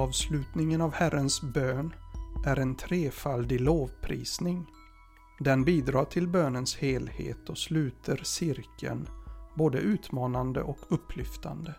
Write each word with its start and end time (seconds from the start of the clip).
Avslutningen 0.00 0.80
av 0.80 0.92
Herrens 0.92 1.42
bön 1.42 1.94
är 2.46 2.56
en 2.56 2.74
trefaldig 2.74 3.60
lovprisning. 3.60 4.66
Den 5.38 5.64
bidrar 5.64 6.04
till 6.04 6.28
bönens 6.28 6.76
helhet 6.76 7.48
och 7.48 7.58
sluter 7.58 8.20
cirkeln 8.24 9.08
både 9.54 9.78
utmanande 9.78 10.62
och 10.62 10.78
upplyftande. 10.88 11.74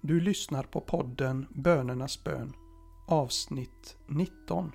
Du 0.00 0.20
lyssnar 0.20 0.62
på 0.62 0.80
podden 0.80 1.46
Bönernas 1.50 2.24
bön 2.24 2.52
avsnitt 3.08 3.96
19 4.06 4.72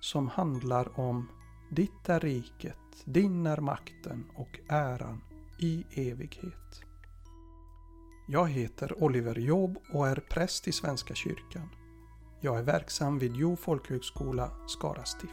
som 0.00 0.28
handlar 0.28 1.00
om 1.00 1.28
Ditt 1.70 2.08
är 2.08 2.20
riket, 2.20 3.04
din 3.04 3.46
är 3.46 3.60
makten 3.60 4.24
och 4.34 4.58
äran 4.68 5.20
i 5.58 5.84
evighet. 5.90 6.91
Jag 8.26 8.48
heter 8.48 9.02
Oliver 9.02 9.38
Job 9.38 9.78
och 9.92 10.08
är 10.08 10.16
präst 10.16 10.68
i 10.68 10.72
Svenska 10.72 11.14
kyrkan. 11.14 11.68
Jag 12.40 12.58
är 12.58 12.62
verksam 12.62 13.18
vid 13.18 13.36
Jo 13.36 13.56
folkhögskola, 13.56 14.50
Skara 14.66 15.04
stift. 15.04 15.32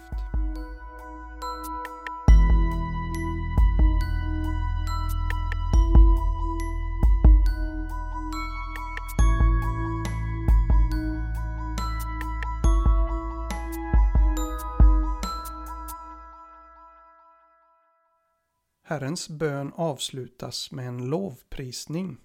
Herrens 18.84 19.30
bön 19.30 19.72
avslutas 19.76 20.72
med 20.72 20.88
en 20.88 21.10
lovprisning 21.10 22.18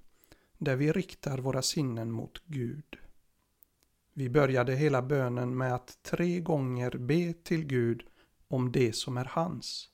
där 0.64 0.76
vi 0.76 0.92
riktar 0.92 1.38
våra 1.38 1.62
sinnen 1.62 2.10
mot 2.10 2.42
Gud. 2.46 2.98
Vi 4.12 4.28
började 4.28 4.74
hela 4.74 5.02
bönen 5.02 5.56
med 5.56 5.74
att 5.74 5.98
tre 6.02 6.40
gånger 6.40 6.90
be 6.90 7.32
till 7.32 7.64
Gud 7.64 8.02
om 8.48 8.72
det 8.72 8.92
som 8.92 9.16
är 9.16 9.24
hans. 9.24 9.88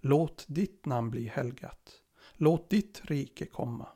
Låt 0.00 0.44
ditt 0.48 0.86
namn 0.86 1.10
bli 1.10 1.26
helgat. 1.26 2.02
Låt 2.32 2.70
ditt 2.70 3.00
rike 3.04 3.46
komma. 3.46 3.88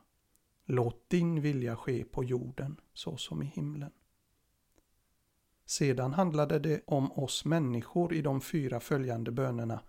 Låt 0.65 1.09
din 1.09 1.41
vilja 1.41 1.75
ske 1.75 2.03
på 2.03 2.23
jorden 2.23 2.77
så 2.93 3.17
som 3.17 3.43
i 3.43 3.45
himlen. 3.45 3.91
Sedan 5.65 6.13
handlade 6.13 6.59
det 6.59 6.81
om 6.85 7.11
oss 7.11 7.45
människor 7.45 8.13
i 8.13 8.21
de 8.21 8.41
fyra 8.41 8.79
följande 8.79 9.31
bönerna. 9.31 9.83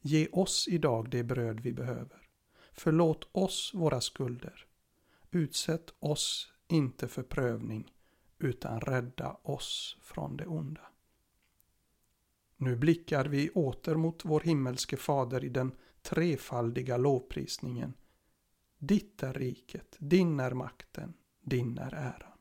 Ge 0.00 0.28
oss 0.32 0.68
idag 0.68 1.10
det 1.10 1.22
bröd 1.22 1.60
vi 1.60 1.72
behöver. 1.72 2.28
Förlåt 2.72 3.28
oss 3.32 3.70
våra 3.74 4.00
skulder. 4.00 4.66
Utsätt 5.34 5.94
oss 5.98 6.52
inte 6.68 7.08
för 7.08 7.22
prövning 7.22 7.92
utan 8.38 8.80
rädda 8.80 9.36
oss 9.42 9.96
från 10.02 10.36
det 10.36 10.46
onda. 10.46 10.80
Nu 12.56 12.76
blickar 12.76 13.24
vi 13.24 13.50
åter 13.50 13.94
mot 13.94 14.24
vår 14.24 14.40
himmelske 14.40 14.96
fader 14.96 15.44
i 15.44 15.48
den 15.48 15.72
trefaldiga 16.02 16.96
lovprisningen. 16.96 17.94
Ditt 18.78 19.22
är 19.22 19.34
riket, 19.34 19.96
din 19.98 20.40
är 20.40 20.50
makten, 20.50 21.14
din 21.40 21.78
är 21.78 21.94
äran. 21.94 22.38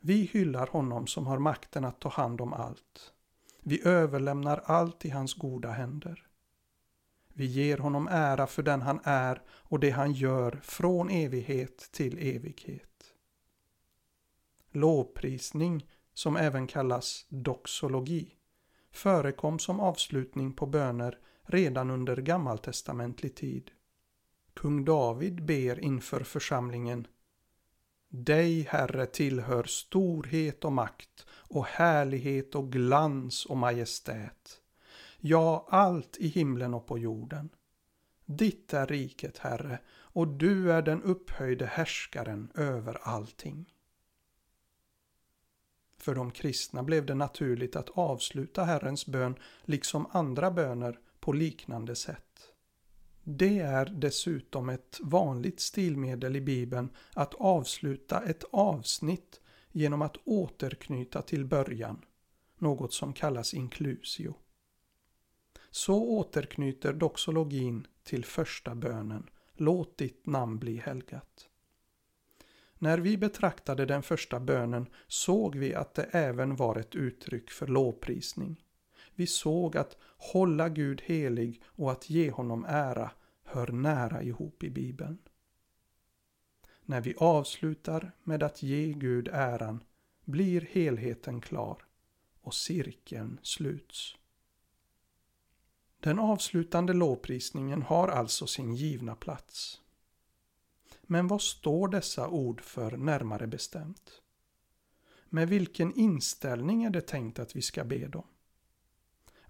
Vi 0.00 0.22
hyllar 0.22 0.66
honom 0.66 1.06
som 1.06 1.26
har 1.26 1.38
makten 1.38 1.84
att 1.84 2.00
ta 2.00 2.08
hand 2.08 2.40
om 2.40 2.52
allt. 2.52 3.12
Vi 3.60 3.86
överlämnar 3.86 4.62
allt 4.64 5.04
i 5.04 5.10
hans 5.10 5.34
goda 5.34 5.70
händer. 5.70 6.25
Vi 7.36 7.46
ger 7.46 7.78
honom 7.78 8.08
ära 8.10 8.46
för 8.46 8.62
den 8.62 8.82
han 8.82 9.00
är 9.04 9.42
och 9.48 9.80
det 9.80 9.90
han 9.90 10.12
gör 10.12 10.60
från 10.62 11.10
evighet 11.10 11.88
till 11.92 12.18
evighet 12.18 12.96
lovprisning, 14.76 15.86
som 16.14 16.36
även 16.36 16.66
kallas 16.66 17.26
doxologi, 17.28 18.34
förekom 18.90 19.58
som 19.58 19.80
avslutning 19.80 20.52
på 20.52 20.66
böner 20.66 21.18
redan 21.42 21.90
under 21.90 22.16
gammaltestamentlig 22.16 23.34
tid. 23.34 23.70
Kung 24.54 24.84
David 24.84 25.44
ber 25.44 25.80
inför 25.80 26.20
församlingen 26.20 27.06
Dig, 28.08 28.62
Herre, 28.62 29.06
tillhör 29.06 29.64
storhet 29.64 30.64
och 30.64 30.72
makt 30.72 31.26
och 31.30 31.66
härlighet 31.66 32.54
och 32.54 32.72
glans 32.72 33.46
och 33.46 33.56
majestät. 33.56 34.60
Ja, 35.28 35.66
allt 35.68 36.16
i 36.16 36.28
himlen 36.28 36.74
och 36.74 36.86
på 36.86 36.98
jorden. 36.98 37.48
Ditt 38.24 38.74
är 38.74 38.86
riket, 38.86 39.38
Herre, 39.38 39.78
och 39.88 40.28
du 40.28 40.72
är 40.72 40.82
den 40.82 41.02
upphöjde 41.02 41.66
härskaren 41.66 42.50
över 42.54 42.98
allting. 43.02 43.74
För 45.98 46.14
de 46.14 46.30
kristna 46.30 46.82
blev 46.82 47.06
det 47.06 47.14
naturligt 47.14 47.76
att 47.76 47.90
avsluta 47.90 48.64
Herrens 48.64 49.06
bön 49.06 49.34
liksom 49.64 50.06
andra 50.10 50.50
böner 50.50 50.98
på 51.20 51.32
liknande 51.32 51.96
sätt. 51.96 52.52
Det 53.24 53.58
är 53.58 53.86
dessutom 53.86 54.68
ett 54.68 54.98
vanligt 55.02 55.60
stilmedel 55.60 56.36
i 56.36 56.40
Bibeln 56.40 56.90
att 57.14 57.34
avsluta 57.34 58.22
ett 58.22 58.44
avsnitt 58.50 59.40
genom 59.72 60.02
att 60.02 60.16
återknyta 60.24 61.22
till 61.22 61.44
början, 61.44 62.04
något 62.58 62.92
som 62.92 63.12
kallas 63.12 63.54
inklusio. 63.54 64.34
Så 65.76 66.04
återknyter 66.04 66.92
doxologin 66.92 67.86
till 68.02 68.24
första 68.24 68.74
bönen, 68.74 69.30
låt 69.54 69.98
ditt 69.98 70.26
namn 70.26 70.58
bli 70.58 70.76
helgat. 70.76 71.48
När 72.78 72.98
vi 72.98 73.16
betraktade 73.16 73.86
den 73.86 74.02
första 74.02 74.40
bönen 74.40 74.86
såg 75.06 75.56
vi 75.56 75.74
att 75.74 75.94
det 75.94 76.02
även 76.02 76.56
var 76.56 76.76
ett 76.76 76.94
uttryck 76.94 77.50
för 77.50 77.66
lovprisning. 77.66 78.64
Vi 79.14 79.26
såg 79.26 79.76
att 79.76 79.96
hålla 80.16 80.68
Gud 80.68 81.02
helig 81.04 81.62
och 81.66 81.92
att 81.92 82.10
ge 82.10 82.30
honom 82.30 82.64
ära 82.68 83.10
hör 83.44 83.68
nära 83.68 84.22
ihop 84.22 84.62
i 84.62 84.70
Bibeln. 84.70 85.18
När 86.82 87.00
vi 87.00 87.14
avslutar 87.18 88.12
med 88.22 88.42
att 88.42 88.62
ge 88.62 88.92
Gud 88.92 89.28
äran 89.32 89.84
blir 90.24 90.60
helheten 90.60 91.40
klar 91.40 91.82
och 92.40 92.54
cirkeln 92.54 93.38
sluts. 93.42 94.16
Den 96.06 96.18
avslutande 96.18 96.92
lovprisningen 96.92 97.82
har 97.82 98.08
alltså 98.08 98.46
sin 98.46 98.74
givna 98.74 99.16
plats. 99.16 99.80
Men 101.02 101.28
vad 101.28 101.42
står 101.42 101.88
dessa 101.88 102.28
ord 102.28 102.60
för 102.60 102.96
närmare 102.96 103.46
bestämt? 103.46 104.22
Med 105.28 105.48
vilken 105.48 105.94
inställning 105.94 106.84
är 106.84 106.90
det 106.90 107.00
tänkt 107.00 107.38
att 107.38 107.56
vi 107.56 107.62
ska 107.62 107.84
be 107.84 108.06
dem? 108.08 108.26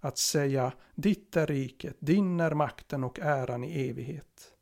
Att 0.00 0.18
säga 0.18 0.72
ditt 0.94 1.36
är 1.36 1.46
riket, 1.46 1.96
din 1.98 2.40
är 2.40 2.54
makten 2.54 3.04
och 3.04 3.18
äran 3.18 3.64
i 3.64 3.88
evighet 3.88 4.52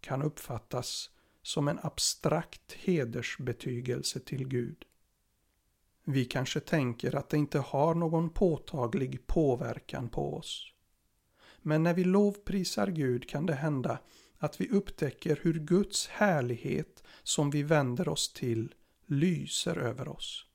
kan 0.00 0.22
uppfattas 0.22 1.10
som 1.42 1.68
en 1.68 1.78
abstrakt 1.82 2.72
hedersbetygelse 2.72 4.20
till 4.20 4.48
Gud. 4.48 4.84
Vi 6.04 6.24
kanske 6.24 6.60
tänker 6.60 7.14
att 7.14 7.28
det 7.28 7.36
inte 7.36 7.58
har 7.58 7.94
någon 7.94 8.30
påtaglig 8.30 9.26
påverkan 9.26 10.08
på 10.08 10.36
oss. 10.36 10.73
Men 11.66 11.82
när 11.82 11.94
vi 11.94 12.04
lovprisar 12.04 12.86
Gud 12.86 13.28
kan 13.28 13.46
det 13.46 13.54
hända 13.54 13.98
att 14.38 14.60
vi 14.60 14.68
upptäcker 14.68 15.38
hur 15.42 15.54
Guds 15.54 16.08
härlighet 16.08 17.02
som 17.22 17.50
vi 17.50 17.62
vänder 17.62 18.08
oss 18.08 18.32
till 18.32 18.74
lyser 19.06 19.76
över 19.78 20.08
oss. 20.08 20.46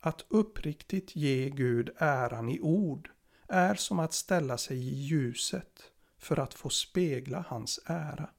Att 0.00 0.24
uppriktigt 0.28 1.16
ge 1.16 1.50
Gud 1.50 1.90
äran 1.96 2.48
i 2.48 2.60
ord 2.60 3.10
är 3.48 3.74
som 3.74 3.98
att 3.98 4.12
ställa 4.12 4.58
sig 4.58 4.76
i 4.76 4.94
ljuset 4.94 5.92
för 6.18 6.38
att 6.38 6.54
få 6.54 6.68
spegla 6.68 7.44
hans 7.48 7.80
ära. 7.86 8.30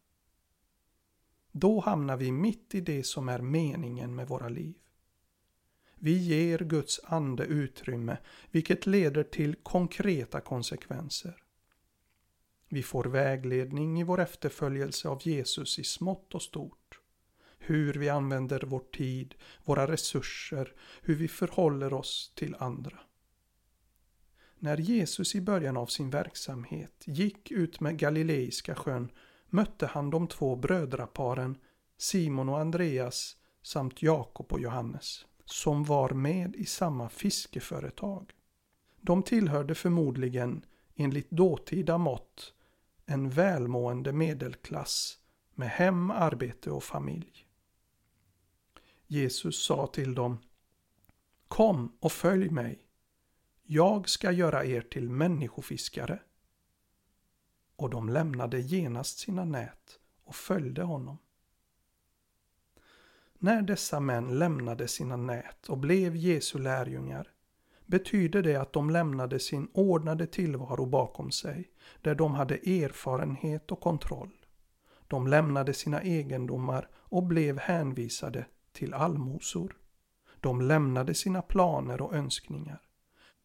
Då 1.51 1.80
hamnar 1.80 2.18
vi 2.18 2.31
mitt 2.31 2.75
i 2.75 2.81
det 2.81 3.03
som 3.03 3.30
är 3.30 3.39
meningen 3.39 4.15
med 4.15 4.27
våra 4.27 4.50
liv. 4.50 4.75
Vi 5.95 6.18
ger 6.18 6.59
Guds 6.59 7.00
ande 7.03 7.44
utrymme, 7.44 8.18
vilket 8.51 8.86
leder 8.86 9.24
till 9.24 9.56
konkreta 9.56 10.42
konsekvenser. 10.42 11.40
Vi 12.73 12.83
får 12.83 13.03
vägledning 13.03 14.00
i 14.00 14.03
vår 14.03 14.19
efterföljelse 14.19 15.09
av 15.09 15.19
Jesus 15.27 15.79
i 15.79 15.83
smått 15.83 16.35
och 16.35 16.41
stort. 16.41 17.00
Hur 17.59 17.94
vi 17.94 18.09
använder 18.09 18.63
vår 18.65 18.79
tid, 18.79 19.35
våra 19.63 19.88
resurser, 19.88 20.73
hur 21.01 21.15
vi 21.15 21.27
förhåller 21.27 21.94
oss 21.94 22.33
till 22.35 22.56
andra. 22.59 23.00
När 24.59 24.77
Jesus 24.77 25.35
i 25.35 25.41
början 25.41 25.77
av 25.77 25.85
sin 25.85 26.09
verksamhet 26.09 27.03
gick 27.06 27.51
ut 27.51 27.79
med 27.79 27.97
Galileiska 27.97 28.75
sjön 28.75 29.12
mötte 29.50 29.85
han 29.85 30.09
de 30.09 30.27
två 30.27 30.56
brödraparen 30.56 31.57
Simon 31.97 32.50
och 32.50 32.59
Andreas 32.59 33.38
samt 33.62 34.01
Jakob 34.01 34.53
och 34.53 34.62
Johannes 34.62 35.25
som 35.45 35.83
var 35.83 36.09
med 36.09 36.56
i 36.56 36.65
samma 36.65 37.09
fiskeföretag. 37.09 38.31
De 39.01 39.24
tillhörde 39.24 39.75
förmodligen, 39.75 40.65
enligt 40.95 41.31
dåtida 41.31 41.97
mått, 41.97 42.53
en 43.12 43.30
välmående 43.30 44.13
medelklass 44.13 45.19
med 45.54 45.69
hem, 45.69 46.12
arbete 46.12 46.72
och 46.72 46.84
familj. 46.84 47.48
Jesus 49.08 49.63
sa 49.63 49.88
till 49.88 50.16
dem 50.16 50.38
Kom 51.48 51.98
och 52.00 52.12
följ 52.12 52.50
mig. 52.50 52.88
Jag 53.63 54.10
ska 54.10 54.31
göra 54.31 54.66
er 54.66 54.81
till 54.81 55.10
människofiskare. 55.10 56.19
Och 57.75 57.90
de 57.90 58.10
lämnade 58.10 58.60
genast 58.60 59.19
sina 59.19 59.46
nät 59.46 60.00
och 60.24 60.36
följde 60.36 60.84
honom. 60.84 61.18
När 63.34 63.62
dessa 63.62 64.00
män 64.00 64.40
lämnade 64.40 64.88
sina 64.88 65.16
nät 65.16 65.69
och 65.69 65.78
blev 65.78 66.16
Jesu 66.16 66.60
lärjungar 66.60 67.31
betyder 67.91 68.43
det 68.43 68.55
att 68.55 68.73
de 68.73 68.89
lämnade 68.89 69.39
sin 69.39 69.67
ordnade 69.73 70.27
tillvaro 70.27 70.85
bakom 70.85 71.31
sig, 71.31 71.71
där 72.01 72.15
de 72.15 72.33
hade 72.33 72.55
erfarenhet 72.55 73.71
och 73.71 73.79
kontroll. 73.79 74.31
De 75.07 75.27
lämnade 75.27 75.73
sina 75.73 76.01
egendomar 76.01 76.89
och 76.95 77.23
blev 77.23 77.59
hänvisade 77.59 78.45
till 78.71 78.93
allmosor. 78.93 79.77
De 80.39 80.61
lämnade 80.61 81.13
sina 81.13 81.41
planer 81.41 82.01
och 82.01 82.15
önskningar. 82.15 82.81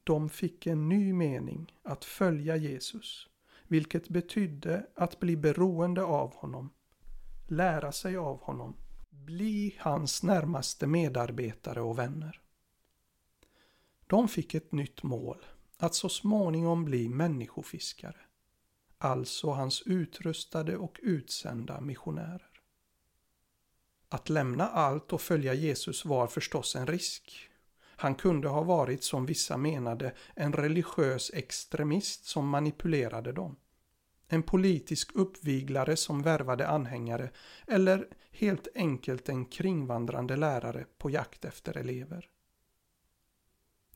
De 0.04 0.28
fick 0.28 0.66
en 0.66 0.88
ny 0.88 1.12
mening 1.12 1.72
att 1.82 2.04
följa 2.04 2.56
Jesus, 2.56 3.28
vilket 3.68 4.08
betydde 4.08 4.86
att 4.96 5.20
bli 5.20 5.36
beroende 5.36 6.02
av 6.02 6.34
honom, 6.34 6.70
lära 7.46 7.92
sig 7.92 8.16
av 8.16 8.42
honom, 8.42 8.76
bli 9.10 9.76
hans 9.78 10.22
närmaste 10.22 10.86
medarbetare 10.86 11.80
och 11.80 11.98
vänner. 11.98 12.45
De 14.06 14.28
fick 14.28 14.54
ett 14.54 14.72
nytt 14.72 15.02
mål, 15.02 15.46
att 15.78 15.94
så 15.94 16.08
småningom 16.08 16.84
bli 16.84 17.08
människofiskare, 17.08 18.20
alltså 18.98 19.50
hans 19.50 19.82
utrustade 19.82 20.76
och 20.76 21.00
utsända 21.02 21.80
missionärer. 21.80 22.50
Att 24.08 24.28
lämna 24.28 24.68
allt 24.68 25.12
och 25.12 25.20
följa 25.20 25.54
Jesus 25.54 26.04
var 26.04 26.26
förstås 26.26 26.76
en 26.76 26.86
risk. 26.86 27.50
Han 27.80 28.14
kunde 28.14 28.48
ha 28.48 28.62
varit, 28.62 29.04
som 29.04 29.26
vissa 29.26 29.56
menade, 29.56 30.14
en 30.34 30.52
religiös 30.52 31.30
extremist 31.34 32.24
som 32.24 32.48
manipulerade 32.48 33.32
dem. 33.32 33.56
En 34.28 34.42
politisk 34.42 35.10
uppviglare 35.14 35.96
som 35.96 36.22
värvade 36.22 36.68
anhängare 36.68 37.30
eller 37.66 38.08
helt 38.30 38.68
enkelt 38.74 39.28
en 39.28 39.44
kringvandrande 39.44 40.36
lärare 40.36 40.86
på 40.98 41.10
jakt 41.10 41.44
efter 41.44 41.76
elever. 41.76 42.30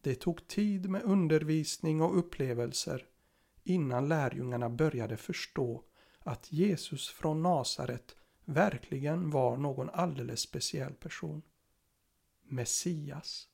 Det 0.00 0.14
tog 0.14 0.47
tid 0.47 0.91
med 0.91 1.02
undervisning 1.02 2.02
och 2.02 2.19
upplevelser 2.19 3.06
innan 3.64 4.08
lärjungarna 4.08 4.70
började 4.70 5.17
förstå 5.17 5.85
att 6.19 6.52
Jesus 6.52 7.08
från 7.08 7.43
Nasaret 7.43 8.17
verkligen 8.44 9.31
var 9.31 9.56
någon 9.56 9.91
alldeles 9.91 10.41
speciell 10.41 10.94
person. 10.94 11.43
Messias, 12.43 13.49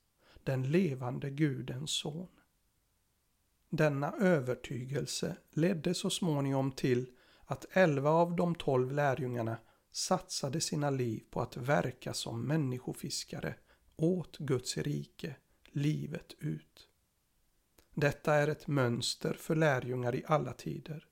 den 0.44 0.70
levande 0.70 1.30
Gudens 1.30 1.90
son. 1.90 2.28
Denna 3.70 4.12
övertygelse 4.12 5.36
ledde 5.50 5.94
så 5.94 6.10
småningom 6.10 6.72
till 6.72 7.10
att 7.44 7.66
elva 7.70 8.10
av 8.10 8.36
de 8.36 8.54
tolv 8.54 8.92
lärjungarna 8.92 9.56
satsade 9.92 10.60
sina 10.60 10.90
liv 10.90 11.24
på 11.30 11.40
att 11.40 11.56
verka 11.56 12.14
som 12.14 12.42
människofiskare 12.42 13.54
åt 13.96 14.38
Guds 14.38 14.76
rike 14.76 15.36
livet 15.76 16.34
ut. 16.38 16.88
Detta 17.94 18.34
är 18.34 18.48
ett 18.48 18.66
mönster 18.66 19.34
för 19.34 19.56
lärjungar 19.56 20.14
i 20.14 20.24
alla 20.26 20.52
tider. 20.52 21.08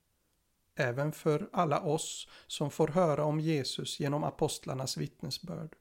Även 0.75 1.13
för 1.13 1.49
alla 1.53 1.81
oss 1.81 2.29
som 2.47 2.71
får 2.71 2.89
höra 2.89 3.25
om 3.25 3.41
Jesus 3.41 4.01
genom 4.01 4.25
apostlarnas 4.25 4.97
vittnesbörd, 4.97 5.77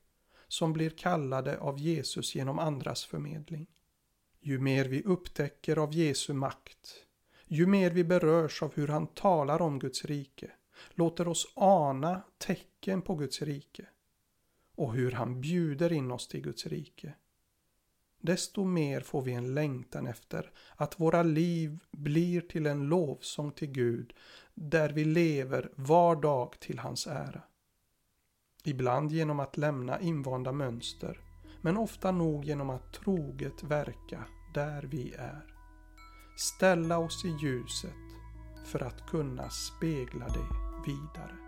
som 0.47 0.73
blir 0.73 0.89
kallade 0.89 1.59
av 1.59 1.79
Jesus 1.79 2.35
genom 2.35 2.59
andras 2.59 3.05
förmedling. 3.05 3.67
Ju 4.39 4.59
mer 4.59 4.85
vi 4.85 5.03
upptäcker 5.03 5.77
av 5.77 5.93
Jesu 5.93 6.33
makt, 6.33 7.05
ju 7.45 7.65
mer 7.65 7.91
vi 7.91 8.03
berörs 8.03 8.63
av 8.63 8.73
hur 8.75 8.87
han 8.87 9.07
talar 9.07 9.61
om 9.61 9.79
Guds 9.79 10.05
rike, 10.05 10.51
låter 10.91 11.27
oss 11.27 11.53
ana 11.55 12.21
tecken 12.37 13.01
på 13.01 13.15
Guds 13.15 13.41
rike 13.41 13.85
och 14.75 14.93
hur 14.93 15.11
han 15.11 15.41
bjuder 15.41 15.93
in 15.93 16.11
oss 16.11 16.27
till 16.27 16.41
Guds 16.41 16.65
rike, 16.65 17.13
desto 18.23 18.63
mer 18.63 19.01
får 19.01 19.21
vi 19.21 19.33
en 19.33 19.53
längtan 19.53 20.07
efter 20.07 20.51
att 20.75 20.99
våra 20.99 21.23
liv 21.23 21.79
blir 21.91 22.41
till 22.41 22.65
en 22.65 22.87
lovsång 22.87 23.51
till 23.51 23.71
Gud 23.71 24.13
där 24.53 24.89
vi 24.89 25.05
lever 25.05 25.71
var 25.75 26.15
dag 26.15 26.59
till 26.59 26.79
hans 26.79 27.07
ära. 27.07 27.41
Ibland 28.63 29.11
genom 29.11 29.39
att 29.39 29.57
lämna 29.57 29.99
invanda 29.99 30.51
mönster, 30.51 31.19
men 31.61 31.77
ofta 31.77 32.11
nog 32.11 32.45
genom 32.45 32.69
att 32.69 32.93
troget 32.93 33.63
verka 33.63 34.25
där 34.53 34.83
vi 34.83 35.13
är. 35.13 35.45
Ställa 36.37 36.97
oss 36.97 37.25
i 37.25 37.45
ljuset 37.45 37.93
för 38.65 38.83
att 38.83 39.07
kunna 39.07 39.49
spegla 39.49 40.27
det 40.27 40.47
vidare. 40.91 41.42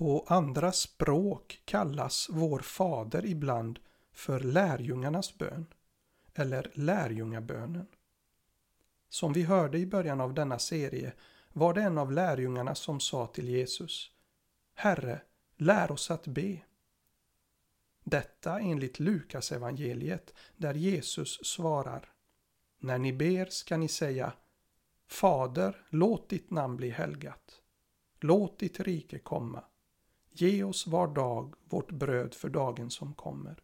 På 0.00 0.24
andra 0.28 0.72
språk 0.72 1.62
kallas 1.64 2.28
vår 2.30 2.58
fader 2.58 3.26
ibland 3.26 3.78
för 4.12 4.40
lärjungarnas 4.40 5.38
bön 5.38 5.66
eller 6.34 6.70
lärjungabönen. 6.74 7.86
Som 9.08 9.32
vi 9.32 9.42
hörde 9.42 9.78
i 9.78 9.86
början 9.86 10.20
av 10.20 10.34
denna 10.34 10.58
serie 10.58 11.12
var 11.52 11.74
det 11.74 11.82
en 11.82 11.98
av 11.98 12.12
lärjungarna 12.12 12.74
som 12.74 13.00
sa 13.00 13.26
till 13.26 13.48
Jesus 13.48 14.10
Herre, 14.74 15.20
lär 15.56 15.90
oss 15.90 16.10
att 16.10 16.26
be. 16.26 16.58
Detta 18.04 18.60
enligt 18.60 18.98
Lukas 18.98 19.52
evangeliet 19.52 20.34
där 20.56 20.74
Jesus 20.74 21.44
svarar 21.44 22.12
När 22.78 22.98
ni 22.98 23.12
ber 23.12 23.46
ska 23.46 23.76
ni 23.76 23.88
säga 23.88 24.32
Fader, 25.06 25.86
låt 25.88 26.28
ditt 26.28 26.50
namn 26.50 26.76
bli 26.76 26.90
helgat. 26.90 27.60
Låt 28.20 28.58
ditt 28.58 28.80
rike 28.80 29.18
komma. 29.18 29.64
Ge 30.32 30.64
oss 30.64 30.86
var 30.86 31.08
dag 31.08 31.54
vårt 31.64 31.92
bröd 31.92 32.34
för 32.34 32.48
dagen 32.48 32.90
som 32.90 33.14
kommer. 33.14 33.62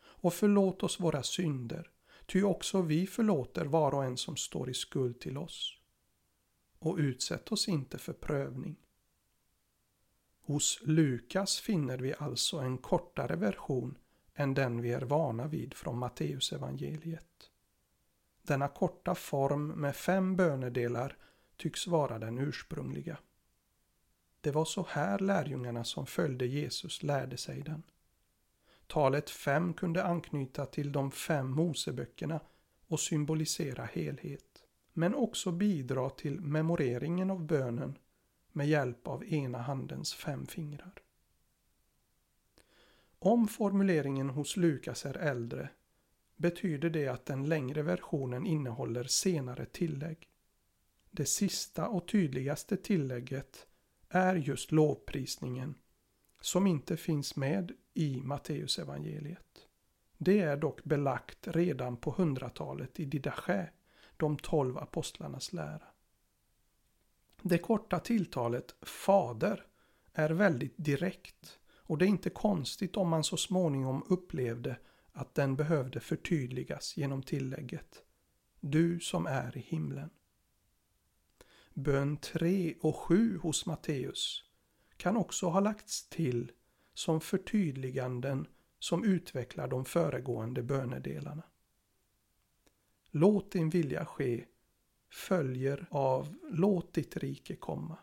Och 0.00 0.34
förlåt 0.34 0.82
oss 0.82 1.00
våra 1.00 1.22
synder, 1.22 1.90
ty 2.26 2.42
också 2.42 2.82
vi 2.82 3.06
förlåter 3.06 3.64
var 3.64 3.94
och 3.94 4.04
en 4.04 4.16
som 4.16 4.36
står 4.36 4.70
i 4.70 4.74
skuld 4.74 5.20
till 5.20 5.38
oss. 5.38 5.78
Och 6.78 6.96
utsätt 6.96 7.52
oss 7.52 7.68
inte 7.68 7.98
för 7.98 8.12
prövning. 8.12 8.76
Hos 10.42 10.80
Lukas 10.82 11.60
finner 11.60 11.98
vi 11.98 12.14
alltså 12.18 12.58
en 12.58 12.78
kortare 12.78 13.36
version 13.36 13.98
än 14.34 14.54
den 14.54 14.82
vi 14.82 14.92
är 14.92 15.00
vana 15.02 15.46
vid 15.46 15.74
från 15.74 15.98
Matteusevangeliet. 15.98 17.50
Denna 18.42 18.68
korta 18.68 19.14
form 19.14 19.68
med 19.68 19.96
fem 19.96 20.36
bönedelar 20.36 21.16
tycks 21.56 21.86
vara 21.86 22.18
den 22.18 22.38
ursprungliga. 22.38 23.18
Det 24.40 24.50
var 24.50 24.64
så 24.64 24.86
här 24.90 25.18
lärjungarna 25.18 25.84
som 25.84 26.06
följde 26.06 26.46
Jesus 26.46 27.02
lärde 27.02 27.36
sig 27.36 27.62
den. 27.62 27.82
Talet 28.86 29.30
fem 29.30 29.74
kunde 29.74 30.04
anknyta 30.04 30.66
till 30.66 30.92
de 30.92 31.10
fem 31.10 31.50
Moseböckerna 31.50 32.40
och 32.86 33.00
symbolisera 33.00 33.84
helhet, 33.84 34.62
men 34.92 35.14
också 35.14 35.52
bidra 35.52 36.10
till 36.10 36.40
memoreringen 36.40 37.30
av 37.30 37.46
bönen 37.46 37.98
med 38.52 38.68
hjälp 38.68 39.08
av 39.08 39.24
ena 39.24 39.58
handens 39.58 40.14
fem 40.14 40.46
fingrar. 40.46 41.02
Om 43.18 43.48
formuleringen 43.48 44.30
hos 44.30 44.56
Lukas 44.56 45.06
är 45.06 45.14
äldre 45.14 45.70
betyder 46.36 46.90
det 46.90 47.08
att 47.08 47.26
den 47.26 47.48
längre 47.48 47.82
versionen 47.82 48.46
innehåller 48.46 49.04
senare 49.04 49.66
tillägg. 49.66 50.28
Det 51.10 51.26
sista 51.26 51.88
och 51.88 52.08
tydligaste 52.08 52.76
tillägget 52.76 53.67
är 54.08 54.34
just 54.34 54.72
lovprisningen 54.72 55.74
som 56.40 56.66
inte 56.66 56.96
finns 56.96 57.36
med 57.36 57.72
i 57.94 58.20
Matteusevangeliet. 58.20 59.66
Det 60.18 60.40
är 60.40 60.56
dock 60.56 60.84
belagt 60.84 61.48
redan 61.48 61.96
på 61.96 62.10
hundratalet 62.10 63.00
i 63.00 63.04
Didache, 63.04 63.70
de 64.16 64.36
tolv 64.36 64.78
apostlarnas 64.78 65.52
lära. 65.52 65.86
Det 67.42 67.58
korta 67.58 67.98
tilltalet 67.98 68.74
Fader 68.82 69.66
är 70.12 70.30
väldigt 70.30 70.74
direkt 70.76 71.58
och 71.68 71.98
det 71.98 72.04
är 72.04 72.08
inte 72.08 72.30
konstigt 72.30 72.96
om 72.96 73.08
man 73.08 73.24
så 73.24 73.36
småningom 73.36 74.02
upplevde 74.08 74.76
att 75.12 75.34
den 75.34 75.56
behövde 75.56 76.00
förtydligas 76.00 76.96
genom 76.96 77.22
tillägget 77.22 78.02
Du 78.60 79.00
som 79.00 79.26
är 79.26 79.56
i 79.56 79.60
himlen 79.60 80.10
bön 81.78 82.16
3 82.16 82.74
och 82.80 82.96
7 82.96 83.38
hos 83.38 83.66
Matteus 83.66 84.44
kan 84.96 85.16
också 85.16 85.46
ha 85.46 85.60
lagts 85.60 86.08
till 86.08 86.52
som 86.94 87.20
förtydliganden 87.20 88.46
som 88.78 89.04
utvecklar 89.04 89.68
de 89.68 89.84
föregående 89.84 90.62
bönedelarna. 90.62 91.42
låt 93.10 93.52
din 93.52 93.70
vilja 93.70 94.06
ske 94.06 94.44
följer 95.10 95.86
av 95.90 96.34
låt 96.50 96.94
ditt 96.94 97.16
rike 97.16 97.56
komma. 97.56 97.98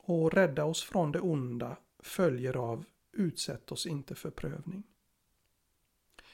Och 0.00 0.32
rädda 0.32 0.64
oss 0.64 0.82
från 0.82 1.12
det 1.12 1.20
onda 1.20 1.76
följer 1.98 2.56
av 2.56 2.84
utsätt 3.12 3.72
oss 3.72 3.86
inte 3.86 4.14
för 4.14 4.30
prövning. 4.30 4.82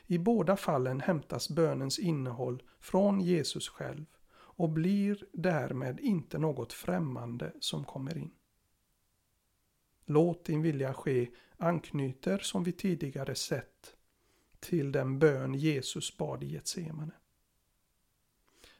I 0.06 0.18
båda 0.18 0.56
fallen 0.56 1.00
hämtas 1.00 1.50
bönens 1.50 1.98
innehåll 1.98 2.62
från 2.80 3.20
Jesus 3.20 3.68
själv 3.68 4.15
och 4.56 4.70
blir 4.70 5.26
därmed 5.32 6.00
inte 6.00 6.38
något 6.38 6.72
främmande 6.72 7.52
som 7.60 7.84
kommer 7.84 8.18
in. 8.18 8.30
Låt 10.06 10.44
din 10.44 10.62
vilja 10.62 10.94
ske 10.94 11.28
anknyter 11.56 12.38
som 12.38 12.64
vi 12.64 12.72
tidigare 12.72 13.34
sett 13.34 13.94
till 14.60 14.92
den 14.92 15.18
bön 15.18 15.54
Jesus 15.54 16.16
bad 16.16 16.44
i 16.44 16.46
Getsemane. 16.46 17.12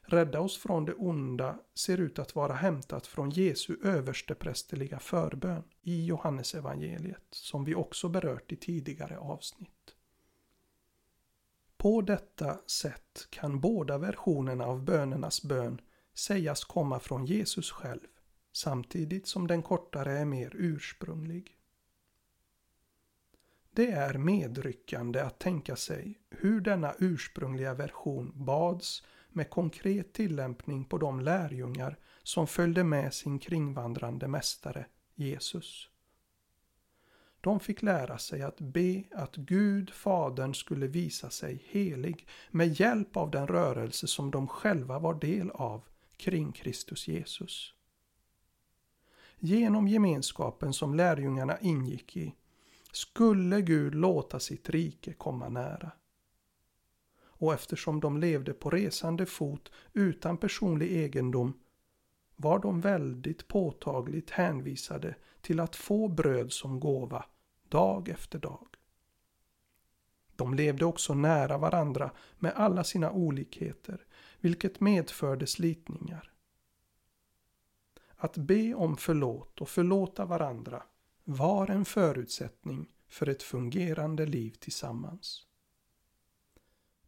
Rädda 0.01 0.39
oss 0.39 0.57
från 0.57 0.85
det 0.85 0.93
onda 0.93 1.59
ser 1.73 1.97
ut 1.97 2.19
att 2.19 2.35
vara 2.35 2.53
hämtat 2.53 3.07
från 3.07 3.29
Jesu 3.29 3.77
översteprästerliga 3.83 4.99
förbön 4.99 5.63
i 5.81 6.05
Johannesevangeliet 6.05 7.27
som 7.31 7.65
vi 7.65 7.75
också 7.75 8.09
berört 8.09 8.51
i 8.51 8.55
tidigare 8.55 9.17
avsnitt. 9.17 9.96
På 11.77 12.01
detta 12.01 12.57
sätt 12.67 13.27
kan 13.29 13.59
båda 13.59 13.97
versionerna 13.97 14.65
av 14.65 14.83
bönernas 14.83 15.43
bön 15.43 15.81
sägas 16.13 16.63
komma 16.63 16.99
från 16.99 17.25
Jesus 17.25 17.71
själv 17.71 18.07
samtidigt 18.53 19.27
som 19.27 19.47
den 19.47 19.61
kortare 19.61 20.19
är 20.19 20.25
mer 20.25 20.51
ursprunglig. 20.55 21.57
Det 23.71 23.91
är 23.91 24.17
medryckande 24.17 25.19
att 25.19 25.39
tänka 25.39 25.75
sig 25.75 26.19
hur 26.29 26.61
denna 26.61 26.93
ursprungliga 26.99 27.73
version 27.73 28.31
bads 28.35 29.03
med 29.29 29.49
konkret 29.49 30.13
tillämpning 30.13 30.85
på 30.85 30.97
de 30.97 31.19
lärjungar 31.19 31.99
som 32.23 32.47
följde 32.47 32.83
med 32.83 33.13
sin 33.13 33.39
kringvandrande 33.39 34.27
mästare 34.27 34.85
Jesus. 35.15 35.89
De 37.47 37.59
fick 37.59 37.81
lära 37.81 38.17
sig 38.17 38.41
att 38.41 38.61
be 38.61 39.03
att 39.11 39.35
Gud, 39.35 39.89
Fadern, 39.89 40.53
skulle 40.53 40.87
visa 40.87 41.29
sig 41.29 41.63
helig 41.69 42.27
med 42.51 42.79
hjälp 42.79 43.17
av 43.17 43.31
den 43.31 43.47
rörelse 43.47 44.07
som 44.07 44.31
de 44.31 44.47
själva 44.47 44.99
var 44.99 45.13
del 45.13 45.49
av 45.49 45.83
kring 46.17 46.51
Kristus 46.51 47.07
Jesus. 47.07 47.73
Genom 49.39 49.87
gemenskapen 49.87 50.73
som 50.73 50.95
lärjungarna 50.95 51.59
ingick 51.59 52.17
i 52.17 52.35
skulle 52.91 53.61
Gud 53.61 53.95
låta 53.95 54.39
sitt 54.39 54.69
rike 54.69 55.13
komma 55.13 55.49
nära. 55.49 55.91
Och 57.19 57.53
eftersom 57.53 57.99
de 57.99 58.17
levde 58.17 58.53
på 58.53 58.69
resande 58.69 59.25
fot 59.25 59.71
utan 59.93 60.37
personlig 60.37 60.91
egendom 60.91 61.53
var 62.35 62.59
de 62.59 62.81
väldigt 62.81 63.47
påtagligt 63.47 64.29
hänvisade 64.29 65.15
till 65.41 65.59
att 65.59 65.75
få 65.75 66.07
bröd 66.07 66.51
som 66.51 66.79
gåva 66.79 67.25
dag 67.69 68.09
efter 68.09 68.39
dag. 68.39 68.67
De 70.35 70.53
levde 70.53 70.85
också 70.85 71.13
nära 71.13 71.57
varandra 71.57 72.11
med 72.39 72.53
alla 72.55 72.83
sina 72.83 73.11
olikheter, 73.11 74.05
vilket 74.39 74.79
medförde 74.79 75.47
slitningar. 75.47 76.31
Att 78.15 78.37
be 78.37 78.73
om 78.73 78.97
förlåt 78.97 79.61
och 79.61 79.69
förlåta 79.69 80.25
varandra 80.25 80.83
var 81.23 81.69
en 81.69 81.85
förutsättning 81.85 82.93
för 83.07 83.29
ett 83.29 83.43
fungerande 83.43 84.25
liv 84.25 84.55
tillsammans. 84.59 85.45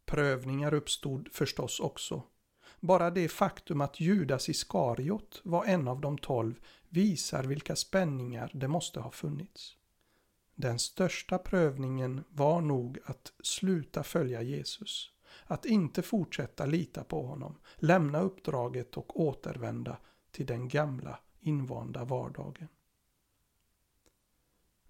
Prövningar 0.04 0.74
uppstod 0.74 1.28
förstås 1.32 1.80
också. 1.80 2.22
Bara 2.80 3.10
det 3.10 3.28
faktum 3.28 3.80
att 3.80 4.00
Judas 4.00 4.48
Iskariot 4.48 5.40
var 5.44 5.64
en 5.64 5.88
av 5.88 6.00
de 6.00 6.18
tolv 6.18 6.60
visar 6.88 7.44
vilka 7.44 7.76
spänningar 7.76 8.50
det 8.54 8.68
måste 8.68 9.00
ha 9.00 9.10
funnits. 9.10 9.76
Den 10.60 10.78
största 10.78 11.38
prövningen 11.38 12.24
var 12.28 12.60
nog 12.60 12.98
att 13.04 13.32
sluta 13.42 14.02
följa 14.02 14.42
Jesus. 14.42 15.10
Att 15.44 15.64
inte 15.64 16.02
fortsätta 16.02 16.66
lita 16.66 17.04
på 17.04 17.26
honom, 17.26 17.58
lämna 17.76 18.20
uppdraget 18.20 18.96
och 18.96 19.20
återvända 19.20 19.98
till 20.30 20.46
den 20.46 20.68
gamla 20.68 21.18
invanda 21.40 22.04
vardagen. 22.04 22.68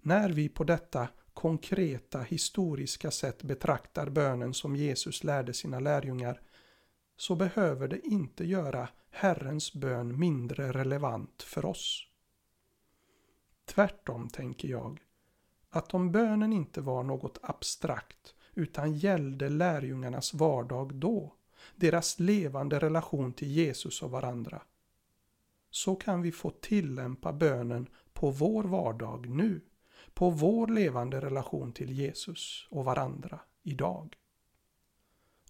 När 0.01 0.29
vi 0.29 0.49
på 0.49 0.63
detta 0.63 1.07
konkreta 1.33 2.21
historiska 2.21 3.11
sätt 3.11 3.43
betraktar 3.43 4.09
bönen 4.09 4.53
som 4.53 4.75
Jesus 4.75 5.23
lärde 5.23 5.53
sina 5.53 5.79
lärjungar 5.79 6.41
så 7.17 7.35
behöver 7.35 7.87
det 7.87 7.99
inte 7.99 8.45
göra 8.45 8.89
Herrens 9.09 9.73
bön 9.73 10.19
mindre 10.19 10.71
relevant 10.71 11.43
för 11.43 11.65
oss. 11.65 12.07
Tvärtom 13.65 14.29
tänker 14.29 14.67
jag 14.67 15.01
att 15.71 15.93
om 15.93 16.11
bönen 16.11 16.53
inte 16.53 16.81
var 16.81 17.03
något 17.03 17.39
abstrakt 17.41 18.35
utan 18.53 18.93
gällde 18.93 19.49
lärjungarnas 19.49 20.33
vardag 20.33 20.93
då, 20.93 21.35
deras 21.75 22.19
levande 22.19 22.79
relation 22.79 23.33
till 23.33 23.51
Jesus 23.51 24.01
och 24.01 24.11
varandra, 24.11 24.61
så 25.69 25.95
kan 25.95 26.21
vi 26.21 26.31
få 26.31 26.49
tillämpa 26.49 27.33
bönen 27.33 27.87
på 28.13 28.29
vår 28.29 28.63
vardag 28.63 29.29
nu, 29.29 29.61
på 30.13 30.29
vår 30.29 30.67
levande 30.67 31.21
relation 31.21 31.73
till 31.73 31.91
Jesus 31.91 32.67
och 32.69 32.85
varandra 32.85 33.39
idag. 33.63 34.15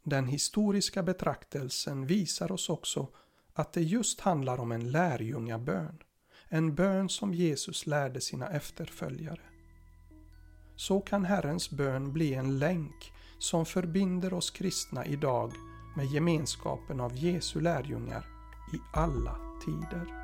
Den 0.04 0.28
historiska 0.28 1.04
betraktelsen 1.04 2.06
visar 2.06 2.51
oss 2.51 2.70
också 2.70 3.08
att 3.54 3.74
det 3.74 3.82
just 3.82 4.20
handlar 4.20 4.60
om 4.60 4.72
en 4.72 4.92
lärjungabön, 4.92 6.04
en 6.48 6.75
bön 6.75 7.10
som 7.10 7.34
Jesus 7.34 7.86
lärde 7.86 8.22
sina 8.22 8.50
efterföljare. 8.50 9.50
Så 10.81 11.01
kan 11.01 11.25
Herrens 11.25 11.69
bön 11.69 12.13
bli 12.13 12.33
en 12.33 12.59
länk 12.59 13.13
som 13.38 13.65
förbinder 13.65 14.33
oss 14.33 14.51
kristna 14.51 15.05
idag 15.05 15.53
med 15.95 16.05
gemenskapen 16.05 17.00
av 17.00 17.15
Jesu 17.15 17.61
lärjungar 17.61 18.25
i 18.73 18.77
alla 18.93 19.38
tider. 19.65 20.23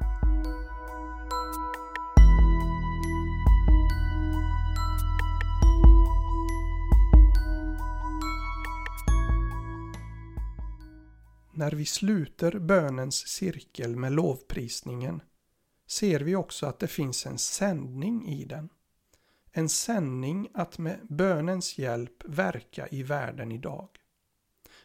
När 11.54 11.72
vi 11.72 11.86
sluter 11.86 12.60
bönens 12.60 13.28
cirkel 13.28 13.96
med 13.96 14.12
lovprisningen 14.12 15.22
ser 15.88 16.20
vi 16.20 16.36
också 16.36 16.66
att 16.66 16.80
det 16.80 16.88
finns 16.88 17.26
en 17.26 17.38
sändning 17.38 18.28
i 18.28 18.46
den. 18.46 18.70
En 19.58 19.70
sändning 19.70 20.50
att 20.54 20.78
med 20.78 21.00
bönens 21.10 21.78
hjälp 21.78 22.24
verka 22.26 22.88
i 22.88 23.04
världen 23.04 23.52
idag. 23.52 23.90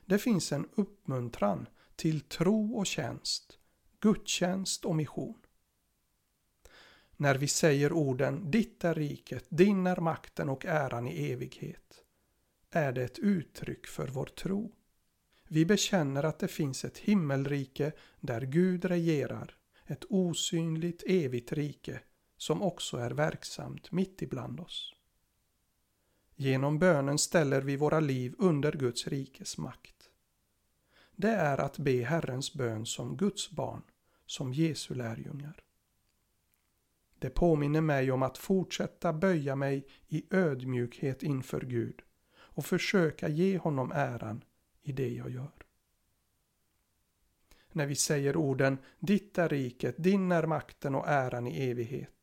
Det 0.07 0.19
finns 0.19 0.53
en 0.53 0.69
uppmuntran 0.75 1.69
till 1.97 2.21
tro 2.21 2.75
och 2.75 2.87
tjänst, 2.87 3.59
gudstjänst 4.01 4.85
och 4.85 4.97
mission. 4.97 5.39
När 7.17 7.35
vi 7.35 7.49
säger 7.49 7.93
orden 7.93 8.51
Ditt 8.51 8.85
är 8.85 8.95
riket, 8.95 9.45
din 9.49 9.87
är 9.87 9.97
makten 9.97 10.49
och 10.49 10.67
äran 10.67 11.07
i 11.07 11.33
evighet 11.33 12.05
är 12.71 12.93
det 12.93 13.05
ett 13.05 13.19
uttryck 13.19 13.87
för 13.87 14.09
vår 14.09 14.27
tro. 14.27 14.73
Vi 15.49 15.67
bekänner 15.67 16.23
att 16.23 16.39
det 16.39 16.49
finns 16.49 16.85
ett 16.85 16.99
himmelrike 16.99 17.93
där 18.21 18.41
Gud 18.41 18.85
regerar, 18.85 19.57
ett 19.87 20.05
osynligt 20.09 21.03
evigt 21.07 21.53
rike 21.53 22.01
som 22.43 22.63
också 22.63 22.97
är 22.97 23.11
verksamt 23.11 23.93
mitt 23.93 24.23
ibland 24.23 24.61
oss. 24.61 24.95
Genom 26.35 26.79
bönen 26.79 27.19
ställer 27.19 27.63
vi 27.63 27.77
våra 27.77 28.01
liv 28.01 28.35
under 28.39 28.73
Guds 28.73 29.07
rikes 29.07 29.59
makt. 29.59 30.11
Det 31.17 31.31
är 31.31 31.59
att 31.59 31.79
be 31.79 32.05
Herrens 32.05 32.55
bön 32.55 32.87
som 32.87 33.17
Guds 33.17 33.51
barn, 33.51 33.83
som 34.27 34.53
Jesu 34.53 34.95
lärjungar. 34.95 35.65
Det 37.19 37.31
påminner 37.31 37.81
mig 37.81 38.13
om 38.13 38.23
att 38.23 38.39
fortsätta 38.39 39.13
böja 39.13 39.57
mig 39.57 39.87
i 40.09 40.27
ödmjukhet 40.31 41.23
inför 41.23 41.61
Gud 41.61 42.03
och 42.35 42.67
försöka 42.67 43.29
ge 43.29 43.59
honom 43.59 43.93
äran 43.95 44.45
i 44.83 44.93
det 44.93 45.09
jag 45.09 45.31
gör. 45.31 45.67
När 47.73 47.87
vi 47.87 47.97
säger 47.97 48.37
orden 48.37 48.79
Ditt 48.99 49.39
är 49.39 49.49
riket, 49.49 49.95
din 49.99 50.33
är 50.33 50.47
makten 50.47 50.95
och 50.95 51.09
äran 51.09 51.47
i 51.47 51.71
evighet 51.71 52.22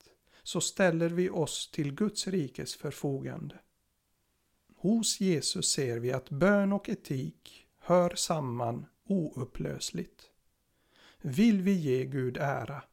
så 0.50 0.62
ställer 0.62 1.10
vi 1.10 1.30
oss 1.30 1.72
till 1.72 1.96
Guds 1.96 2.28
rikes 2.28 2.76
förfogande. 2.76 3.60
Hos 4.76 5.20
Jesus 5.20 5.72
ser 5.72 6.00
vi 6.00 6.12
att 6.12 6.30
bön 6.30 6.74
och 6.74 6.90
etik 6.90 7.68
hör 7.80 8.16
samman 8.16 8.86
oupplösligt. 9.06 10.30
Vill 11.22 11.62
vi 11.62 11.72
ge 11.72 12.06
Gud 12.06 12.38
ära 12.38 12.84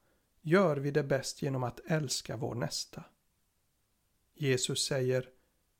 gör 0.40 0.76
vi 0.76 0.90
det 0.90 1.02
bäst 1.02 1.42
genom 1.42 1.62
att 1.62 1.80
älska 1.86 2.36
vår 2.36 2.54
nästa. 2.54 3.04
Jesus 4.34 4.86
säger 4.86 5.28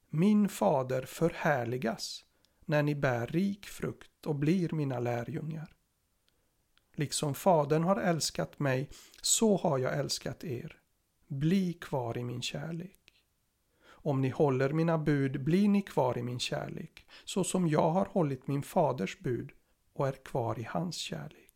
Min 0.08 0.48
fader 0.48 1.02
förhärligas 1.02 2.24
när 2.64 2.82
ni 2.82 2.94
bär 2.94 3.26
rik 3.26 3.66
frukt 3.66 4.26
och 4.26 4.34
blir 4.34 4.72
mina 4.72 4.98
lärjungar. 4.98 5.76
Liksom 6.94 7.34
Fadern 7.34 7.82
har 7.82 7.96
älskat 7.96 8.58
mig, 8.58 8.90
så 9.22 9.56
har 9.56 9.78
jag 9.78 9.98
älskat 9.98 10.44
er. 10.44 10.80
Bli 11.26 11.72
kvar 11.72 12.18
i 12.18 12.24
min 12.24 12.42
kärlek. 12.42 13.22
Om 13.86 14.20
ni 14.20 14.28
håller 14.28 14.72
mina 14.72 14.98
bud 14.98 15.44
blir 15.44 15.68
ni 15.68 15.82
kvar 15.82 16.18
i 16.18 16.22
min 16.22 16.38
kärlek, 16.38 17.06
så 17.24 17.44
som 17.44 17.68
jag 17.68 17.90
har 17.90 18.04
hållit 18.04 18.46
min 18.46 18.62
faders 18.62 19.18
bud 19.18 19.52
och 19.92 20.08
är 20.08 20.12
kvar 20.12 20.58
i 20.58 20.62
hans 20.62 20.96
kärlek. 20.96 21.46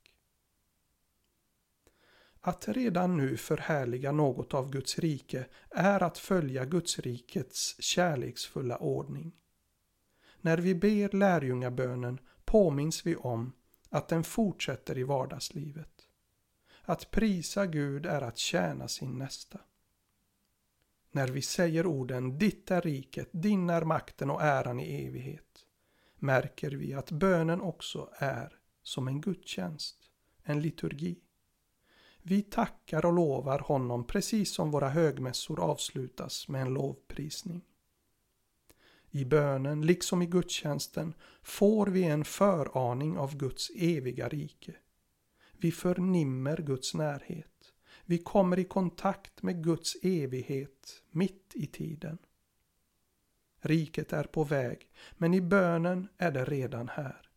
Att 2.40 2.68
redan 2.68 3.16
nu 3.16 3.36
förhärliga 3.36 4.12
något 4.12 4.54
av 4.54 4.70
Guds 4.70 4.98
rike 4.98 5.46
är 5.70 6.02
att 6.02 6.18
följa 6.18 6.64
Guds 6.64 6.98
rikets 6.98 7.82
kärleksfulla 7.82 8.76
ordning. 8.76 9.32
När 10.40 10.58
vi 10.58 10.74
ber 10.74 11.16
lärjungabönen 11.16 12.18
påminns 12.44 13.06
vi 13.06 13.16
om 13.16 13.52
att 13.88 14.08
den 14.08 14.24
fortsätter 14.24 14.98
i 14.98 15.02
vardagslivet. 15.02 16.09
Att 16.82 17.10
prisa 17.10 17.66
Gud 17.66 18.06
är 18.06 18.22
att 18.22 18.38
tjäna 18.38 18.88
sin 18.88 19.18
nästa. 19.18 19.60
När 21.12 21.28
vi 21.28 21.42
säger 21.42 21.86
orden 21.86 22.38
Ditt 22.38 22.70
är 22.70 22.80
riket, 22.80 23.28
din 23.32 23.70
är 23.70 23.82
makten 23.82 24.30
och 24.30 24.42
äran 24.42 24.80
i 24.80 25.06
evighet 25.06 25.66
märker 26.20 26.70
vi 26.70 26.94
att 26.94 27.10
bönen 27.10 27.60
också 27.60 28.10
är 28.12 28.58
som 28.82 29.08
en 29.08 29.20
gudstjänst, 29.20 29.96
en 30.42 30.60
liturgi. 30.60 31.18
Vi 32.22 32.42
tackar 32.42 33.06
och 33.06 33.12
lovar 33.12 33.58
honom 33.58 34.06
precis 34.06 34.54
som 34.54 34.70
våra 34.70 34.88
högmässor 34.88 35.60
avslutas 35.60 36.48
med 36.48 36.62
en 36.62 36.74
lovprisning. 36.74 37.64
I 39.10 39.24
bönen, 39.24 39.86
liksom 39.86 40.22
i 40.22 40.26
gudstjänsten, 40.26 41.14
får 41.42 41.86
vi 41.86 42.04
en 42.04 42.24
föraning 42.24 43.18
av 43.18 43.36
Guds 43.36 43.70
eviga 43.74 44.28
rike. 44.28 44.74
Vi 45.62 45.72
förnimmer 45.72 46.56
Guds 46.56 46.94
närhet. 46.94 47.72
Vi 48.04 48.18
kommer 48.18 48.58
i 48.58 48.64
kontakt 48.64 49.42
med 49.42 49.64
Guds 49.64 49.96
evighet 50.02 51.02
mitt 51.10 51.52
i 51.54 51.66
tiden. 51.66 52.18
Riket 53.58 54.12
är 54.12 54.24
på 54.24 54.44
väg, 54.44 54.90
men 55.12 55.34
i 55.34 55.40
bönen 55.40 56.08
är 56.18 56.30
det 56.30 56.44
redan 56.44 56.88
här. 56.88 57.30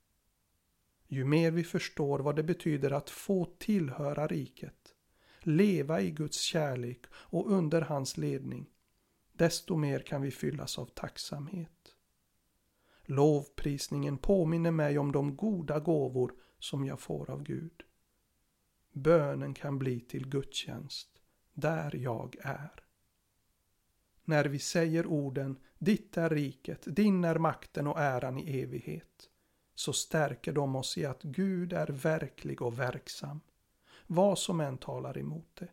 Ju 1.08 1.26
mer 1.26 1.52
vi 1.52 1.64
förstår 1.64 2.20
vad 2.20 2.36
det 2.36 2.44
betyder 2.44 2.92
att 2.92 3.10
få 3.10 3.46
tillhöra 3.58 4.28
riket, 4.28 4.94
leva 5.40 6.02
i 6.02 6.12
Guds 6.12 6.40
kärlek 6.40 7.06
och 7.14 7.52
under 7.52 7.82
hans 7.82 8.18
ledning, 8.18 8.70
desto 9.34 9.76
mer 9.76 10.00
kan 10.00 10.22
vi 10.22 10.32
fyllas 10.32 10.80
av 10.80 10.86
tacksamhet. 10.86 11.96
Lovprisningen 13.06 14.18
påminner 14.18 14.72
mig 14.72 14.98
om 14.98 15.12
de 15.12 15.36
goda 15.36 15.80
gåvor 15.80 16.34
som 16.60 16.86
jag 16.86 17.00
får 17.00 17.30
av 17.30 17.44
Gud. 17.44 17.84
Bönen 18.94 19.54
kan 19.54 19.80
bli 19.80 20.00
till 20.00 20.28
gudstjänst 20.28 21.10
där 21.54 21.96
jag 21.96 22.36
är. 22.42 22.84
När 24.26 24.46
vi 24.46 24.60
säger 24.60 25.06
orden 25.06 25.58
Ditt 25.78 26.18
är 26.18 26.30
riket, 26.30 26.84
din 26.86 27.24
är 27.24 27.36
makten 27.36 27.88
och 27.88 28.00
äran 28.00 28.40
i 28.40 28.62
evighet 28.62 29.30
så 29.76 29.94
stärker 29.94 30.54
de 30.54 30.76
oss 30.76 30.98
i 30.98 31.06
att 31.06 31.24
Gud 31.24 31.74
är 31.74 31.88
verklig 31.88 32.62
och 32.62 32.80
verksam, 32.80 33.42
vad 34.08 34.40
som 34.40 34.60
än 34.60 34.78
talar 34.78 35.18
emot 35.18 35.50
det. 35.54 35.68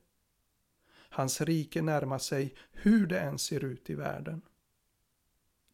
Hans 0.93 1.41
rike 1.41 1.83
närmar 1.83 2.19
sig 2.19 2.55
hur 2.73 3.07
det 3.07 3.21
än 3.21 3.39
ser 3.39 3.65
ut 3.65 3.91
i 3.91 3.95
världen. 3.95 4.43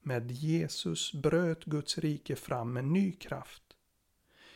Med 0.01 0.31
Jesus 0.31 1.12
bröt 1.12 1.64
Guds 1.64 1.99
rike 1.99 2.37
fram 2.37 2.73
med 2.73 2.85
ny 2.85 3.12
kraft. 3.12 3.62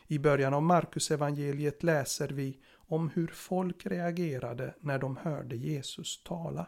I 0.07 0.19
början 0.19 0.55
av 0.55 0.63
Markus 0.63 1.11
evangeliet 1.11 1.83
läser 1.83 2.29
vi 2.29 2.61
om 2.91 3.09
hur 3.09 3.27
folk 3.27 3.87
reagerade 3.87 4.75
när 4.81 4.99
de 4.99 5.17
hörde 5.17 5.57
Jesus 5.57 6.23
tala. 6.23 6.67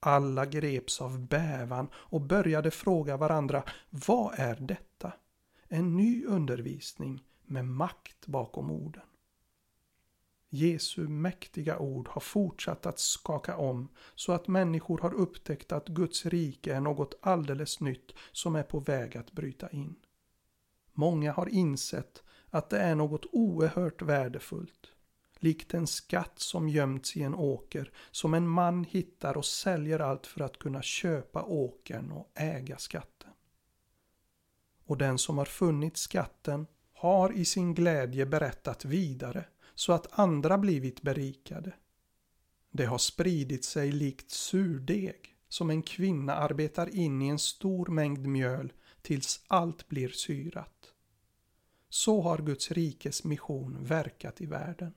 Alla 0.00 0.46
greps 0.46 1.00
av 1.00 1.26
bävan 1.26 1.88
och 1.94 2.20
började 2.20 2.70
fråga 2.70 3.16
varandra, 3.16 3.62
vad 3.90 4.34
är 4.38 4.56
detta? 4.60 5.12
En 5.68 5.96
ny 5.96 6.24
undervisning 6.24 7.24
med 7.46 7.64
makt 7.64 8.26
bakom 8.26 8.70
orden. 8.70 9.02
Jesu 10.48 11.08
mäktiga 11.08 11.78
ord 11.78 12.08
har 12.08 12.20
fortsatt 12.20 12.86
att 12.86 12.98
skaka 12.98 13.56
om 13.56 13.88
så 14.14 14.32
att 14.32 14.48
människor 14.48 14.98
har 14.98 15.14
upptäckt 15.14 15.72
att 15.72 15.88
Guds 15.88 16.26
rike 16.26 16.74
är 16.74 16.80
något 16.80 17.14
alldeles 17.22 17.80
nytt 17.80 18.12
som 18.32 18.56
är 18.56 18.62
på 18.62 18.80
väg 18.80 19.16
att 19.16 19.32
bryta 19.32 19.70
in. 19.70 19.94
Många 20.92 21.32
har 21.32 21.48
insett 21.48 22.22
att 22.52 22.70
det 22.70 22.78
är 22.78 22.94
något 22.94 23.26
oerhört 23.32 24.02
värdefullt. 24.02 24.92
Likt 25.38 25.74
en 25.74 25.86
skatt 25.86 26.38
som 26.38 26.68
gömts 26.68 27.16
i 27.16 27.22
en 27.22 27.34
åker 27.34 27.92
som 28.10 28.34
en 28.34 28.48
man 28.48 28.84
hittar 28.84 29.36
och 29.36 29.44
säljer 29.44 29.98
allt 29.98 30.26
för 30.26 30.40
att 30.40 30.58
kunna 30.58 30.82
köpa 30.82 31.42
åkern 31.42 32.12
och 32.12 32.30
äga 32.34 32.78
skatten. 32.78 33.30
Och 34.84 34.98
den 34.98 35.18
som 35.18 35.38
har 35.38 35.44
funnit 35.44 35.96
skatten 35.96 36.66
har 36.92 37.32
i 37.32 37.44
sin 37.44 37.74
glädje 37.74 38.26
berättat 38.26 38.84
vidare 38.84 39.44
så 39.74 39.92
att 39.92 40.18
andra 40.18 40.58
blivit 40.58 41.02
berikade. 41.02 41.72
Det 42.70 42.84
har 42.84 42.98
spridit 42.98 43.64
sig 43.64 43.92
likt 43.92 44.30
surdeg 44.30 45.36
som 45.48 45.70
en 45.70 45.82
kvinna 45.82 46.34
arbetar 46.34 46.96
in 46.96 47.22
i 47.22 47.28
en 47.28 47.38
stor 47.38 47.86
mängd 47.86 48.26
mjöl 48.26 48.72
tills 49.02 49.44
allt 49.46 49.88
blir 49.88 50.08
syrat. 50.08 50.71
Så 51.92 52.20
har 52.20 52.38
Guds 52.38 52.70
rikes 52.70 53.24
mission 53.24 53.84
verkat 53.84 54.40
i 54.40 54.46
världen. 54.46 54.94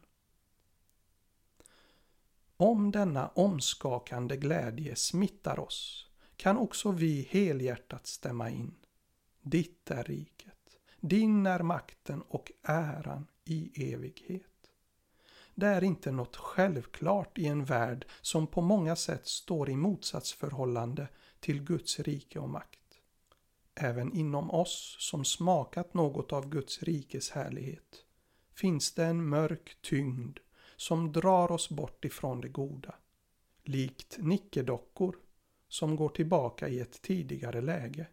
Om 2.58 2.92
denna 2.92 3.28
omskakande 3.28 4.38
glädje 4.38 4.96
smittar 4.96 5.60
oss 5.60 6.08
kan 6.38 6.58
också 6.58 6.92
vi 6.92 7.28
helhjärtat 7.30 8.08
stämma 8.08 8.50
in. 8.50 8.76
Ditt 9.42 9.92
är 9.92 10.04
riket, 10.04 10.80
din 11.00 11.46
är 11.46 11.60
makten 11.60 12.22
och 12.22 12.52
äran 12.64 13.28
i 13.46 13.94
evighet. 13.94 14.72
Det 15.56 15.68
är 15.68 15.84
inte 15.84 16.12
något 16.12 16.36
självklart 16.36 17.38
i 17.38 17.48
en 17.48 17.66
värld 17.66 18.06
som 18.22 18.48
på 18.48 18.62
många 18.62 18.96
sätt 18.96 19.28
står 19.28 19.70
i 19.70 19.76
motsatsförhållande 19.76 21.08
till 21.40 21.64
Guds 21.64 22.00
rike 22.00 22.40
och 22.40 22.50
makt. 22.50 22.80
Även 23.76 24.14
inom 24.14 24.52
oss 24.52 24.98
som 25.00 25.26
smakat 25.26 25.94
något 25.94 26.34
av 26.34 26.50
Guds 26.50 26.84
rikes 26.84 27.30
härlighet 27.30 28.06
finns 28.54 28.94
det 28.94 29.06
en 29.06 29.30
mörk 29.30 29.78
tyngd 29.82 30.40
som 30.76 31.12
drar 31.12 31.52
oss 31.52 31.70
bort 31.70 32.06
ifrån 32.06 32.42
det 32.42 32.48
goda. 32.48 32.96
Likt 33.64 34.18
nickedockor 34.20 35.16
som 35.68 35.96
går 35.96 36.10
tillbaka 36.10 36.68
i 36.68 36.80
ett 36.80 37.02
tidigare 37.02 37.62
läge. 37.62 38.08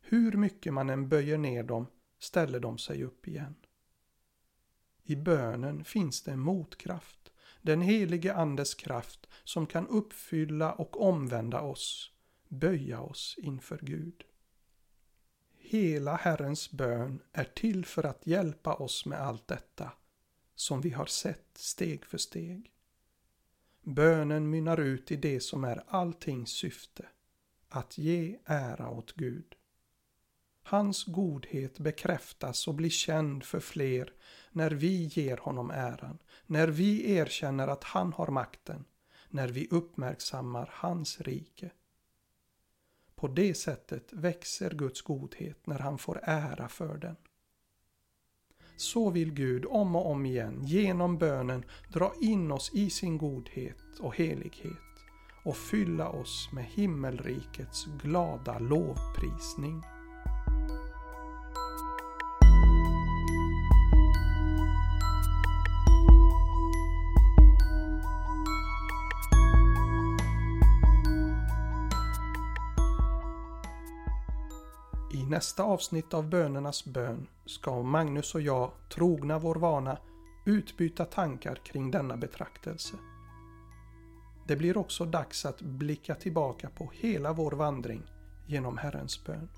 Hur 0.00 0.32
mycket 0.32 0.74
man 0.74 0.90
än 0.90 1.08
böjer 1.08 1.38
ner 1.38 1.62
dem 1.62 1.86
ställer 2.18 2.60
de 2.60 2.78
sig 2.78 3.04
upp 3.04 3.28
igen. 3.28 3.54
I 5.02 5.16
bönen 5.16 5.84
finns 5.84 6.22
det 6.22 6.32
en 6.32 6.40
motkraft, 6.40 7.32
den 7.62 7.80
helige 7.80 8.34
Andes 8.34 8.74
kraft 8.74 9.26
som 9.44 9.66
kan 9.66 9.86
uppfylla 9.86 10.72
och 10.72 11.02
omvända 11.02 11.60
oss, 11.60 12.12
böja 12.48 13.00
oss 13.00 13.34
inför 13.38 13.78
Gud. 13.82 14.24
Hela 15.68 16.16
Herrens 16.16 16.70
bön 16.70 17.22
är 17.32 17.44
till 17.44 17.86
för 17.86 18.04
att 18.04 18.26
hjälpa 18.26 18.74
oss 18.74 19.06
med 19.06 19.20
allt 19.20 19.48
detta, 19.48 19.92
som 20.54 20.80
vi 20.80 20.90
har 20.90 21.06
sett 21.06 21.48
steg 21.54 22.04
för 22.04 22.18
steg. 22.18 22.72
Bönen 23.82 24.50
mynnar 24.50 24.80
ut 24.80 25.10
i 25.10 25.16
det 25.16 25.40
som 25.40 25.64
är 25.64 25.84
alltings 25.88 26.50
syfte, 26.50 27.08
att 27.68 27.98
ge 27.98 28.38
ära 28.44 28.90
åt 28.90 29.12
Gud. 29.12 29.54
Hans 30.62 31.04
godhet 31.04 31.78
bekräftas 31.78 32.68
och 32.68 32.74
blir 32.74 32.90
känd 32.90 33.44
för 33.44 33.60
fler 33.60 34.12
när 34.50 34.70
vi 34.70 35.04
ger 35.04 35.36
honom 35.36 35.70
äran, 35.70 36.18
när 36.46 36.68
vi 36.68 37.12
erkänner 37.12 37.68
att 37.68 37.84
han 37.84 38.12
har 38.12 38.28
makten, 38.28 38.84
när 39.28 39.48
vi 39.48 39.68
uppmärksammar 39.70 40.70
hans 40.72 41.20
rike. 41.20 41.70
På 43.16 43.28
det 43.28 43.54
sättet 43.54 44.12
växer 44.12 44.70
Guds 44.70 45.02
godhet 45.02 45.66
när 45.66 45.78
han 45.78 45.98
får 45.98 46.20
ära 46.22 46.68
för 46.68 46.98
den. 46.98 47.16
Så 48.76 49.10
vill 49.10 49.32
Gud 49.32 49.64
om 49.66 49.96
och 49.96 50.10
om 50.10 50.26
igen 50.26 50.62
genom 50.64 51.18
bönen 51.18 51.64
dra 51.92 52.12
in 52.20 52.52
oss 52.52 52.70
i 52.74 52.90
sin 52.90 53.18
godhet 53.18 53.98
och 54.00 54.16
helighet 54.16 54.76
och 55.44 55.56
fylla 55.56 56.08
oss 56.08 56.48
med 56.52 56.64
himmelrikets 56.64 57.86
glada 58.02 58.58
lovprisning. 58.58 59.82
Nästa 75.36 75.62
avsnitt 75.62 76.14
av 76.14 76.28
Bönernas 76.28 76.84
bön 76.84 77.26
ska 77.44 77.82
Magnus 77.82 78.34
och 78.34 78.40
jag, 78.40 78.70
trogna 78.88 79.38
vår 79.38 79.54
vana, 79.54 79.98
utbyta 80.46 81.04
tankar 81.04 81.54
kring 81.54 81.90
denna 81.90 82.16
betraktelse. 82.16 82.96
Det 84.46 84.56
blir 84.56 84.76
också 84.76 85.04
dags 85.04 85.46
att 85.46 85.62
blicka 85.62 86.14
tillbaka 86.14 86.70
på 86.70 86.90
hela 86.94 87.32
vår 87.32 87.52
vandring 87.52 88.02
genom 88.46 88.76
Herrens 88.76 89.24
bön. 89.24 89.48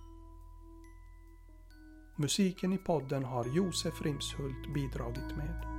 Musiken 2.17 2.73
i 2.73 2.79
podden 2.79 3.25
har 3.25 3.45
Josef 3.45 4.03
Rimshult 4.03 4.75
bidragit 4.75 5.37
med. 5.37 5.78